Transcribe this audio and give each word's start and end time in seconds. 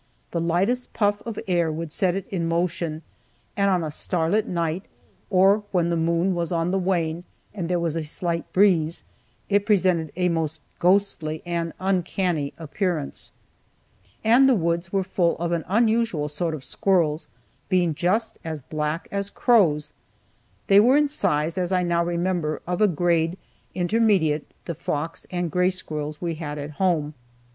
The 0.31 0.41
lightest 0.41 0.93
puff 0.93 1.21
of 1.27 1.37
air 1.47 1.71
would 1.71 1.91
set 1.91 2.15
it 2.15 2.27
in 2.31 2.47
motion, 2.47 3.03
and 3.55 3.69
on 3.69 3.83
a 3.83 3.91
starlight 3.91 4.47
night, 4.47 4.85
or 5.29 5.61
when 5.71 5.91
the 5.91 5.95
moon 5.95 6.33
was 6.33 6.51
on 6.51 6.71
the 6.71 6.79
wane 6.79 7.23
and 7.53 7.69
there 7.69 7.79
was 7.79 7.95
a 7.95 8.01
slight 8.01 8.51
breeze, 8.51 9.03
it 9.47 9.63
presented 9.63 10.11
a 10.15 10.27
most 10.27 10.59
ghostly 10.79 11.43
and 11.45 11.73
uncanny 11.79 12.51
appearance. 12.57 13.31
And 14.23 14.49
the 14.49 14.55
woods 14.55 14.91
were 14.91 15.03
full 15.03 15.37
of 15.37 15.51
an 15.51 15.63
unusual 15.67 16.27
sort 16.27 16.55
of 16.55 16.65
squirrels, 16.65 17.27
being 17.69 17.93
just 17.93 18.39
as 18.43 18.63
black 18.63 19.07
as 19.11 19.29
crows. 19.29 19.93
They 20.65 20.79
were 20.79 20.97
in 20.97 21.09
size, 21.09 21.59
as 21.59 21.71
I 21.71 21.83
now 21.83 22.03
remember, 22.03 22.59
of 22.65 22.81
a 22.81 22.87
grade 22.87 23.37
intermediate 23.75 24.47
the 24.65 24.73
fox 24.73 25.27
and 25.29 25.51
gray 25.51 25.69
squirrels 25.69 26.19
we 26.19 26.33
had 26.41 26.57
at 26.57 26.71
home. 26.81 27.13